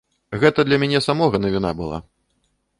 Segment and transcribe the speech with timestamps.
[0.43, 2.03] Гэта для мяне самога навіна была.